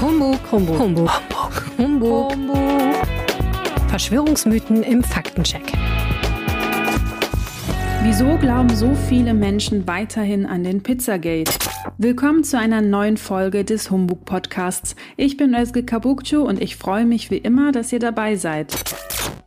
[0.00, 1.10] Humbug, Humbug, Humbug,
[1.78, 2.94] Humbug, Humbug.
[3.88, 5.72] Verschwörungsmythen im Faktencheck.
[8.02, 11.52] Wieso glauben so viele Menschen weiterhin an den Pizzagate?
[11.96, 14.96] Willkommen zu einer neuen Folge des Humbug Podcasts.
[15.16, 18.74] Ich bin Özge Kabukcu und ich freue mich wie immer, dass ihr dabei seid.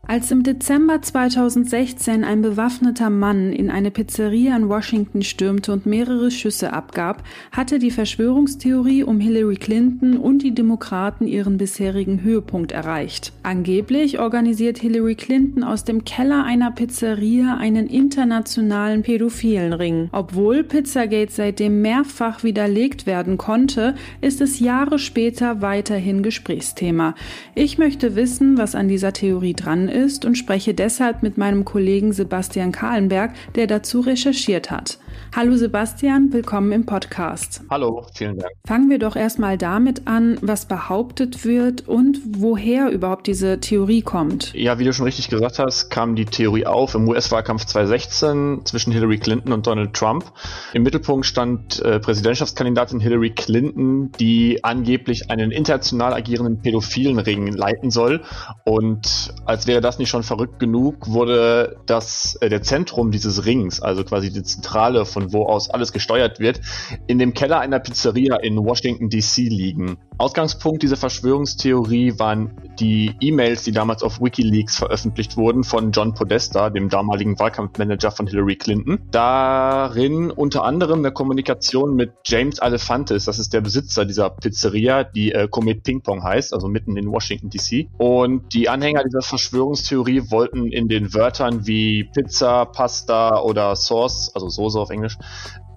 [0.09, 6.31] Als im Dezember 2016 ein bewaffneter Mann in eine Pizzeria in Washington stürmte und mehrere
[6.31, 13.33] Schüsse abgab, hatte die Verschwörungstheorie um Hillary Clinton und die Demokraten ihren bisherigen Höhepunkt erreicht.
[13.43, 20.07] Angeblich organisiert Hillary Clinton aus dem Keller einer Pizzeria einen internationalen pädophilen Ring.
[20.13, 27.13] Obwohl Pizzagate seitdem mehrfach widerlegt werden konnte, ist es Jahre später weiterhin Gesprächsthema.
[27.55, 31.65] Ich möchte wissen, was an dieser Theorie dran ist ist und spreche deshalb mit meinem
[31.65, 34.99] Kollegen Sebastian Kahlenberg, der dazu recherchiert hat.
[35.35, 37.61] Hallo Sebastian, willkommen im Podcast.
[37.69, 38.53] Hallo, vielen Dank.
[38.65, 44.53] Fangen wir doch erstmal damit an, was behauptet wird und woher überhaupt diese Theorie kommt.
[44.53, 48.93] Ja, wie du schon richtig gesagt hast, kam die Theorie auf im US-Wahlkampf 2016 zwischen
[48.93, 50.25] Hillary Clinton und Donald Trump.
[50.73, 57.91] Im Mittelpunkt stand äh, Präsidentschaftskandidatin Hillary Clinton, die angeblich einen international agierenden pädophilen Ring leiten
[57.91, 58.23] soll.
[58.65, 63.81] Und als wäre das nicht schon verrückt genug, wurde das äh, der Zentrum dieses Rings,
[63.81, 66.61] also quasi die Zentrale von wo aus alles gesteuert wird,
[67.07, 69.97] in dem Keller einer Pizzeria in Washington DC liegen.
[70.19, 76.71] Ausgangspunkt dieser Verschwörungstheorie waren die E-Mails, die damals auf WikiLeaks veröffentlicht wurden von John Podesta,
[76.71, 78.99] dem damaligen Wahlkampfmanager von Hillary Clinton.
[79.11, 85.33] Darin unter anderem eine Kommunikation mit James Alefantis, das ist der Besitzer dieser Pizzeria, die
[85.33, 87.87] äh, Comet Ping Pong heißt, also mitten in Washington DC.
[87.97, 94.49] Und die Anhänger dieser Verschwörungstheorie wollten in den Wörtern wie Pizza, Pasta oder Sauce, also
[94.49, 95.17] Soße auf Englisch,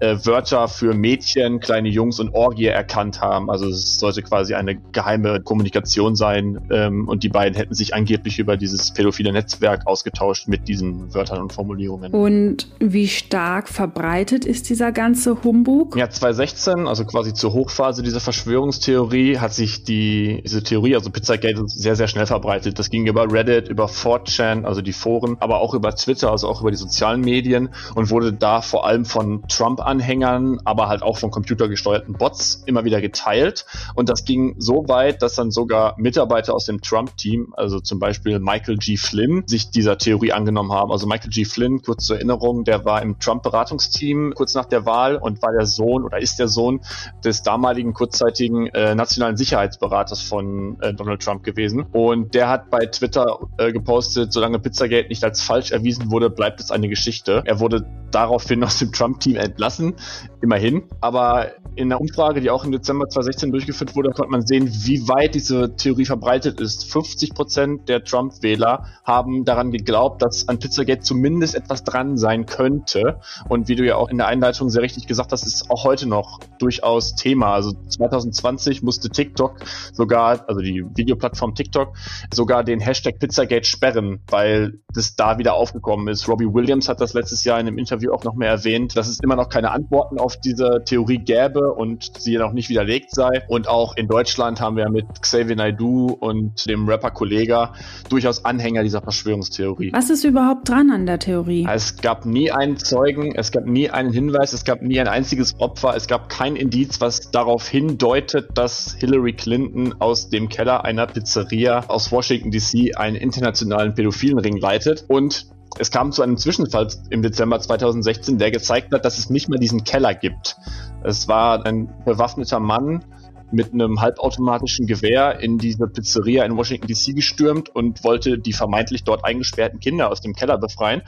[0.01, 3.49] äh, Wörter für Mädchen, kleine Jungs und Orgie erkannt haben.
[3.49, 8.39] Also es sollte quasi eine geheime Kommunikation sein ähm, und die beiden hätten sich angeblich
[8.39, 12.11] über dieses pädophile Netzwerk ausgetauscht mit diesen Wörtern und Formulierungen.
[12.13, 15.95] Und wie stark verbreitet ist dieser ganze Humbug?
[15.95, 21.63] Ja, 2016, also quasi zur Hochphase dieser Verschwörungstheorie, hat sich die, diese Theorie, also Pizzagate,
[21.67, 22.79] sehr, sehr schnell verbreitet.
[22.79, 26.61] Das ging über Reddit, über 4chan, also die Foren, aber auch über Twitter, also auch
[26.61, 31.17] über die sozialen Medien und wurde da vor allem von Trump Anhängern, aber halt auch
[31.17, 33.65] von computergesteuerten Bots immer wieder geteilt.
[33.93, 38.39] Und das ging so weit, dass dann sogar Mitarbeiter aus dem Trump-Team, also zum Beispiel
[38.39, 38.95] Michael G.
[38.95, 40.93] Flynn, sich dieser Theorie angenommen haben.
[40.93, 41.43] Also Michael G.
[41.43, 45.65] Flynn, kurz zur Erinnerung, der war im Trump-Beratungsteam kurz nach der Wahl und war der
[45.65, 46.79] Sohn oder ist der Sohn
[47.25, 51.85] des damaligen kurzzeitigen äh, nationalen Sicherheitsberaters von äh, Donald Trump gewesen.
[51.91, 56.61] Und der hat bei Twitter äh, gepostet, solange Pizzagate nicht als falsch erwiesen wurde, bleibt
[56.61, 57.43] es eine Geschichte.
[57.43, 59.95] Er wurde daraufhin aus dem Trump-Team entlassen lassen,
[60.41, 60.83] immerhin.
[60.99, 65.07] Aber in der Umfrage, die auch im Dezember 2016 durchgeführt wurde, konnte man sehen, wie
[65.07, 66.91] weit diese Theorie verbreitet ist.
[66.91, 73.19] 50 Prozent der Trump-Wähler haben daran geglaubt, dass an Pizzagate zumindest etwas dran sein könnte.
[73.47, 76.07] Und wie du ja auch in der Einleitung sehr richtig gesagt hast, ist auch heute
[76.07, 77.53] noch durchaus Thema.
[77.53, 79.59] Also 2020 musste TikTok
[79.93, 81.95] sogar, also die Videoplattform TikTok,
[82.33, 86.27] sogar den Hashtag Pizzagate sperren, weil das da wieder aufgekommen ist.
[86.27, 89.19] Robbie Williams hat das letztes Jahr in einem Interview auch noch mehr erwähnt, dass es
[89.21, 93.43] immer noch keine Antworten auf diese Theorie gäbe und sie noch nicht widerlegt sei.
[93.47, 97.73] Und auch in Deutschland haben wir mit Xavier Naidoo und dem Rapper Kollega
[98.09, 99.91] durchaus Anhänger dieser Verschwörungstheorie.
[99.93, 101.67] Was ist überhaupt dran an der Theorie?
[101.69, 105.59] Es gab nie einen Zeugen, es gab nie einen Hinweis, es gab nie ein einziges
[105.59, 111.07] Opfer, es gab kein Indiz, was darauf hindeutet, dass Hillary Clinton aus dem Keller einer
[111.07, 115.05] Pizzeria aus Washington DC einen internationalen pädophilen Ring leitet.
[115.07, 115.47] Und
[115.79, 119.59] es kam zu einem Zwischenfall im Dezember 2016, der gezeigt hat, dass es nicht mehr
[119.59, 120.57] diesen Keller gibt.
[121.03, 123.03] Es war ein bewaffneter Mann
[123.51, 129.03] mit einem halbautomatischen Gewehr in diese Pizzeria in Washington DC gestürmt und wollte die vermeintlich
[129.03, 131.01] dort eingesperrten Kinder aus dem Keller befreien,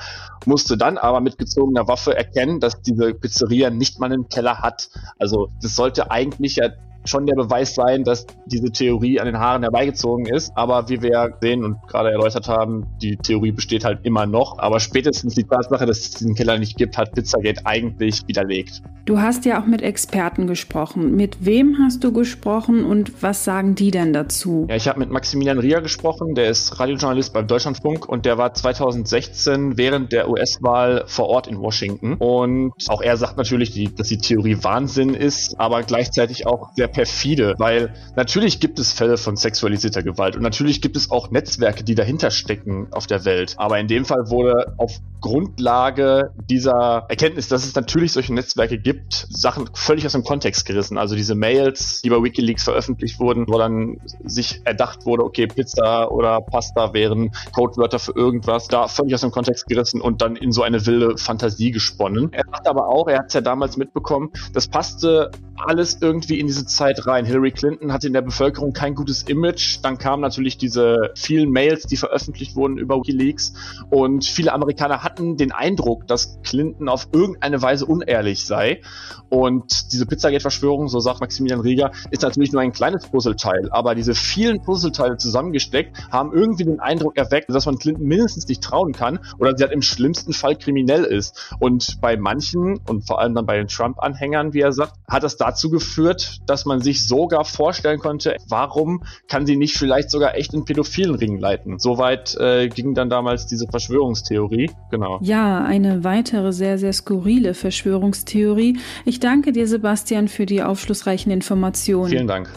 [0.46, 4.90] musste dann aber mit gezogener Waffe erkennen, dass diese Pizzeria nicht mal einen Keller hat.
[5.18, 6.70] Also das sollte eigentlich ja
[7.06, 10.52] schon der Beweis sein, dass diese Theorie an den Haaren herbeigezogen ist.
[10.56, 14.60] Aber wie wir ja sehen und gerade erläutert haben, die Theorie besteht halt immer noch.
[14.60, 18.82] Aber spätestens die Tatsache, dass es diesen Keller nicht gibt, hat Pizzagate eigentlich widerlegt.
[19.06, 21.16] Du hast ja auch mit Experten gesprochen.
[21.16, 24.66] Mit wem hast du gesprochen und was sagen die denn dazu?
[24.70, 28.54] Ja, ich habe mit Maximilian Ria gesprochen, der ist Radiojournalist beim Deutschlandfunk und der war
[28.54, 32.14] 2016 während der US-Wahl vor Ort in Washington.
[32.14, 37.56] Und auch er sagt natürlich, dass die Theorie Wahnsinn ist, aber gleichzeitig auch sehr perfide,
[37.58, 41.96] weil natürlich gibt es Fälle von sexualisierter Gewalt und natürlich gibt es auch Netzwerke, die
[41.96, 43.56] dahinter stecken auf der Welt.
[43.58, 49.26] Aber in dem Fall wurde auf Grundlage dieser Erkenntnis, dass es natürlich solche Netzwerke gibt,
[49.30, 50.98] Sachen völlig aus dem Kontext gerissen.
[50.98, 56.12] Also diese Mails, die bei Wikileaks veröffentlicht wurden, wo dann sich erdacht wurde, okay, Pizza
[56.12, 60.52] oder Pasta wären Codewörter für irgendwas, da völlig aus dem Kontext gerissen und dann in
[60.52, 62.32] so eine wilde Fantasie gesponnen.
[62.34, 66.48] Er sagt aber auch, er hat es ja damals mitbekommen, das passte alles irgendwie in
[66.48, 67.26] diese Zeit rein.
[67.26, 69.80] Hillary Clinton hatte in der Bevölkerung kein gutes Image.
[69.82, 73.54] Dann kamen natürlich diese vielen Mails, die veröffentlicht wurden über Wikileaks.
[73.90, 78.82] Und viele Amerikaner hatten den Eindruck, dass Clinton auf irgendeine Weise unehrlich sei.
[79.30, 83.70] Und diese Pizzagate-Verschwörung, so sagt Maximilian Rieger, ist natürlich nur ein kleines Puzzleteil.
[83.72, 88.64] Aber diese vielen Puzzleteile zusammengesteckt haben irgendwie den Eindruck erweckt, dass man Clinton mindestens nicht
[88.64, 91.56] trauen kann oder sie halt im schlimmsten Fall kriminell ist.
[91.60, 95.38] Und bei manchen und vor allem dann bei den Trump-Anhängern, wie er sagt, hat das
[95.44, 100.54] dazu geführt, dass man sich sogar vorstellen konnte, warum kann sie nicht vielleicht sogar echt
[100.54, 101.80] in pädophilen Ring leiten?
[101.80, 104.72] Soweit äh, ging dann damals diese Verschwörungstheorie.
[104.90, 105.20] Genau.
[105.22, 108.80] Ja, eine weitere sehr, sehr skurrile Verschwörungstheorie.
[109.06, 112.10] Ich danke dir, Sebastian, für die aufschlussreichen Informationen.
[112.10, 112.50] Vielen Dank.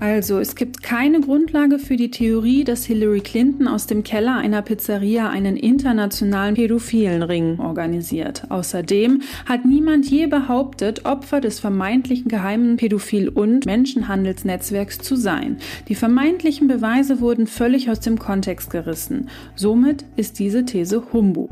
[0.00, 4.62] Also, es gibt keine Grundlage für die Theorie, dass Hillary Clinton aus dem Keller einer
[4.62, 8.50] Pizzeria einen internationalen pädophilen Ring organisiert.
[8.50, 15.56] Außerdem hat niemand je behauptet, Opfer des vermeintlichen geheimen Pädophil- und Menschenhandelsnetzwerks zu sein.
[15.88, 19.28] Die vermeintlichen Beweise wurden völlig aus dem Kontext gerissen.
[19.54, 21.50] Somit ist diese These Humbug.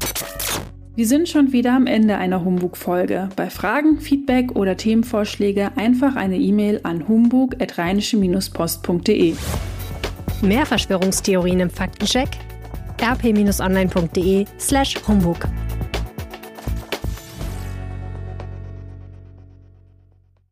[0.95, 3.31] Wir sind schon wieder am Ende einer Humbug-Folge.
[3.35, 9.35] Bei Fragen, Feedback oder Themenvorschläge einfach eine E-Mail an humbug.rheinische-post.de.
[10.43, 12.29] Mehr Verschwörungstheorien im Faktencheck?
[13.01, 15.49] rp-online.de slash Humbug.